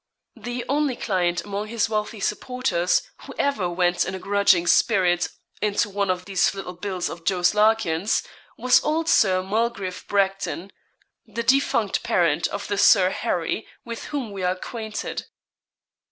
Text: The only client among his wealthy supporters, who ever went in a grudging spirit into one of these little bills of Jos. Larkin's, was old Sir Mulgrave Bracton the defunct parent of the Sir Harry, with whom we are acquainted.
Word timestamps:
The 0.35 0.65
only 0.67 0.95
client 0.95 1.43
among 1.43 1.67
his 1.67 1.87
wealthy 1.87 2.19
supporters, 2.19 3.03
who 3.21 3.35
ever 3.37 3.69
went 3.69 4.03
in 4.03 4.15
a 4.15 4.19
grudging 4.19 4.65
spirit 4.65 5.29
into 5.61 5.91
one 5.91 6.09
of 6.09 6.25
these 6.25 6.55
little 6.55 6.73
bills 6.73 7.07
of 7.07 7.23
Jos. 7.23 7.53
Larkin's, 7.53 8.23
was 8.57 8.83
old 8.83 9.07
Sir 9.07 9.43
Mulgrave 9.43 10.03
Bracton 10.07 10.71
the 11.27 11.43
defunct 11.43 12.01
parent 12.01 12.47
of 12.47 12.67
the 12.67 12.79
Sir 12.79 13.11
Harry, 13.11 13.67
with 13.85 14.05
whom 14.05 14.31
we 14.31 14.41
are 14.41 14.53
acquainted. 14.53 15.27